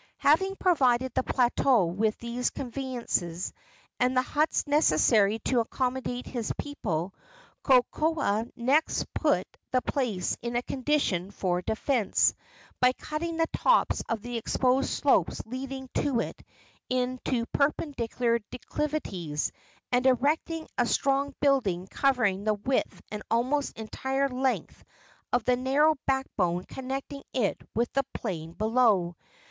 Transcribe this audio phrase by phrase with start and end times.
[0.17, 3.53] Having provided the plateau with these conveniences
[3.99, 7.13] and the huts necessary to accommodate his people,
[7.63, 12.33] Kokoa next put the place in a condition for defence
[12.79, 16.41] by cutting the tops of the exposed slopes leading to it
[16.89, 19.51] into perpendicular declivities,
[19.91, 24.83] and erecting a strong building covering the width and almost entire length
[25.31, 29.15] of the narrow back bone connecting it with the plain below.